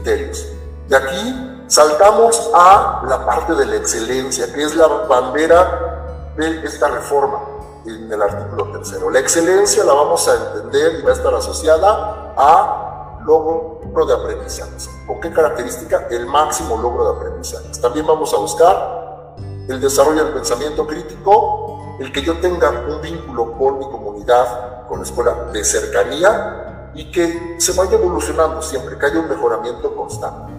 criterios. 0.00 0.46
De 0.88 0.96
aquí 0.96 1.64
saltamos 1.68 2.50
a 2.54 3.02
la 3.08 3.24
parte 3.24 3.54
de 3.54 3.66
la 3.66 3.76
excelencia, 3.76 4.52
que 4.52 4.62
es 4.62 4.74
la 4.74 4.86
bandera 4.86 6.32
de 6.36 6.64
esta 6.64 6.88
reforma 6.88 7.40
en 7.86 8.12
el 8.12 8.22
artículo 8.22 8.72
tercero. 8.72 9.10
La 9.10 9.20
excelencia 9.20 9.84
la 9.84 9.92
vamos 9.92 10.26
a 10.28 10.34
entender 10.34 11.00
y 11.00 11.02
va 11.02 11.10
a 11.10 11.14
estar 11.14 11.34
asociada 11.34 12.34
a 12.36 13.20
logro 13.24 14.06
de 14.06 14.14
aprendizaje. 14.14 14.72
¿Con 15.06 15.20
qué 15.20 15.32
característica? 15.32 16.06
El 16.10 16.26
máximo 16.26 16.76
logro 16.76 17.12
de 17.12 17.18
aprendizaje. 17.18 17.68
También 17.80 18.06
vamos 18.06 18.32
a 18.34 18.38
buscar 18.38 19.36
el 19.68 19.80
desarrollo 19.80 20.24
del 20.24 20.34
pensamiento 20.34 20.86
crítico, 20.86 21.96
el 22.00 22.12
que 22.12 22.22
yo 22.22 22.40
tenga 22.40 22.70
un 22.70 23.00
vínculo 23.00 23.52
con 23.52 23.78
mi 23.78 23.84
comunidad, 23.84 24.88
con 24.88 24.98
la 24.98 25.04
escuela 25.04 25.34
de 25.52 25.62
cercanía 25.62 26.69
y 26.94 27.10
que 27.10 27.56
se 27.58 27.72
vaya 27.72 27.94
evolucionando 27.94 28.62
siempre, 28.62 28.98
que 28.98 29.06
haya 29.06 29.20
un 29.20 29.28
mejoramiento 29.28 29.94
constante. 29.94 30.52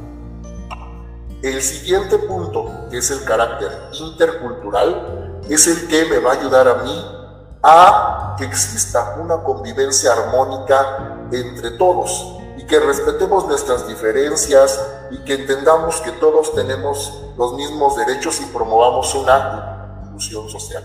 El 1.42 1.62
siguiente 1.62 2.20
punto, 2.20 2.88
que 2.90 3.00
es 3.00 3.10
el 3.10 3.24
carácter 3.24 3.72
intercultural, 3.94 5.42
es 5.50 5.68
el 5.68 5.88
que 5.88 6.06
me 6.06 6.20
va 6.20 6.34
a 6.34 6.36
ayudar 6.36 6.68
a 6.68 6.76
mí 6.84 7.06
a 7.64 8.36
que 8.38 8.46
exista 8.46 9.18
una 9.20 9.44
convivencia 9.44 10.14
armónica 10.14 11.28
entre 11.32 11.72
todos 11.72 12.38
y 12.58 12.66
que 12.66 12.80
respetemos 12.80 13.48
nuestras 13.48 13.88
diferencias 13.88 14.80
y 15.10 15.18
que 15.20 15.34
entendamos 15.34 16.00
que 16.02 16.12
todos 16.12 16.54
tenemos 16.54 17.24
los 17.38 17.54
mismos 17.56 17.98
derechos 17.98 18.40
y 18.42 18.46
promovamos 18.46 19.14
una 19.16 20.04
inclusión 20.06 20.48
social. 20.50 20.84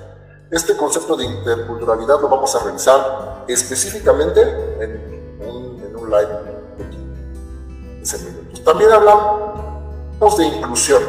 Este 0.51 0.77
concepto 0.77 1.17
de 1.17 1.25
interculturalidad 1.25 2.21
lo 2.21 2.29
vamos 2.29 2.55
a 2.55 2.61
revisar 2.65 3.45
específicamente 3.49 4.41
en 4.81 5.16
live 6.07 6.29
de 8.03 8.63
También 8.65 8.93
hablamos 8.93 10.37
de 10.39 10.47
inclusión, 10.47 11.03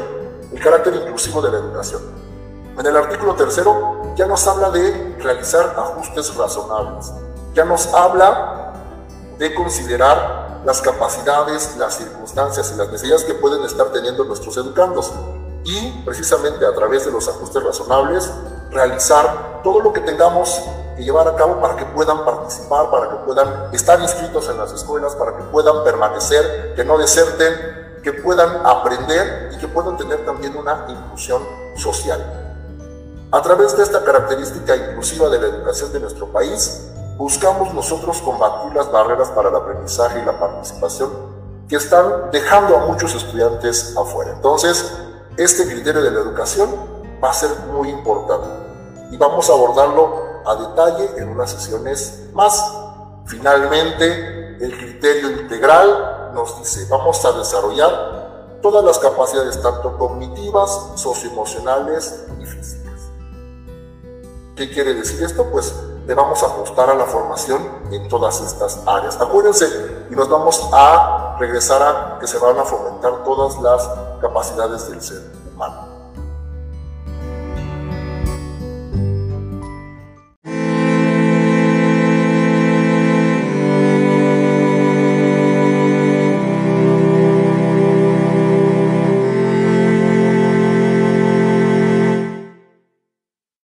el 0.51 0.59
carácter 0.59 0.95
inclusivo 0.95 1.41
de 1.41 1.51
la 1.51 1.57
educación. 1.59 2.01
En 2.77 2.85
el 2.85 2.95
artículo 2.95 3.33
tercero 3.35 4.13
ya 4.15 4.27
nos 4.27 4.45
habla 4.47 4.69
de 4.69 5.15
realizar 5.19 5.75
ajustes 5.77 6.35
razonables, 6.35 7.11
ya 7.53 7.65
nos 7.65 7.93
habla 7.93 8.73
de 9.37 9.53
considerar 9.53 10.61
las 10.65 10.81
capacidades, 10.81 11.75
las 11.77 11.95
circunstancias 11.95 12.71
y 12.73 12.77
las 12.77 12.89
necesidades 12.91 13.23
que 13.23 13.35
pueden 13.35 13.63
estar 13.63 13.87
teniendo 13.91 14.25
nuestros 14.25 14.57
educandos. 14.57 15.11
Y 15.63 16.03
precisamente 16.03 16.65
a 16.65 16.73
través 16.73 17.05
de 17.05 17.11
los 17.11 17.27
ajustes 17.27 17.63
razonables 17.63 18.31
realizar 18.71 19.61
todo 19.63 19.81
lo 19.81 19.93
que 19.93 20.01
tengamos 20.01 20.61
que 20.95 21.03
llevar 21.03 21.27
a 21.27 21.35
cabo 21.35 21.61
para 21.61 21.75
que 21.75 21.85
puedan 21.85 22.25
participar, 22.25 22.89
para 22.89 23.09
que 23.09 23.15
puedan 23.17 23.73
estar 23.73 24.01
inscritos 24.01 24.49
en 24.49 24.57
las 24.57 24.71
escuelas, 24.73 25.15
para 25.15 25.37
que 25.37 25.43
puedan 25.43 25.83
permanecer, 25.83 26.73
que 26.75 26.83
no 26.83 26.97
deserten, 26.97 27.99
que 28.03 28.13
puedan 28.13 28.65
aprender 28.65 29.51
y 29.53 29.57
que 29.57 29.67
puedan 29.67 29.97
tener 29.97 30.25
también 30.25 30.55
una 30.55 30.85
inclusión 30.87 31.41
social. 31.75 32.47
A 33.31 33.41
través 33.41 33.75
de 33.75 33.83
esta 33.83 34.03
característica 34.03 34.75
inclusiva 34.75 35.29
de 35.29 35.39
la 35.39 35.47
educación 35.47 35.91
de 35.91 35.99
nuestro 35.99 36.27
país, 36.27 36.89
buscamos 37.17 37.73
nosotros 37.73 38.21
combatir 38.21 38.73
las 38.73 38.91
barreras 38.91 39.29
para 39.29 39.49
el 39.49 39.55
aprendizaje 39.55 40.19
y 40.19 40.25
la 40.25 40.39
participación 40.39 41.09
que 41.67 41.75
están 41.75 42.31
dejando 42.31 42.77
a 42.77 42.85
muchos 42.85 43.13
estudiantes 43.13 43.95
afuera. 43.97 44.31
Entonces, 44.31 44.93
este 45.35 45.67
criterio 45.67 46.01
de 46.01 46.11
la 46.11 46.21
educación 46.21 46.96
va 47.23 47.29
a 47.29 47.33
ser 47.33 47.49
muy 47.71 47.89
importante 47.89 48.47
y 49.11 49.17
vamos 49.17 49.49
a 49.49 49.53
abordarlo 49.53 50.41
a 50.45 50.55
detalle 50.55 51.09
en 51.17 51.29
unas 51.29 51.51
sesiones 51.51 52.29
más. 52.33 52.73
Finalmente, 53.25 54.57
el 54.61 54.77
criterio 54.77 55.31
integral 55.31 56.31
nos 56.33 56.57
dice, 56.59 56.87
vamos 56.89 57.23
a 57.25 57.31
desarrollar 57.33 58.59
todas 58.61 58.83
las 58.83 58.99
capacidades, 58.99 59.61
tanto 59.61 59.97
cognitivas, 59.97 60.91
socioemocionales 60.95 62.25
y 62.39 62.45
físicas. 62.45 63.01
¿Qué 64.55 64.71
quiere 64.71 64.93
decir 64.93 65.23
esto? 65.23 65.45
Pues 65.51 65.73
le 66.07 66.13
vamos 66.15 66.41
a 66.41 66.47
ajustar 66.47 66.89
a 66.89 66.95
la 66.95 67.05
formación 67.05 67.61
en 67.91 68.07
todas 68.07 68.41
estas 68.41 68.79
áreas. 68.85 69.19
Acuérdense, 69.19 69.67
y 70.09 70.15
nos 70.15 70.29
vamos 70.29 70.69
a 70.71 71.35
regresar 71.39 71.81
a 71.81 72.17
que 72.19 72.27
se 72.27 72.39
van 72.39 72.57
a 72.57 72.63
fomentar 72.63 73.23
todas 73.23 73.61
las 73.61 73.87
capacidades 74.21 74.89
del 74.89 75.01
ser 75.01 75.21
humano. 75.53 75.86